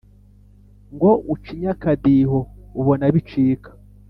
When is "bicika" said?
3.13-3.69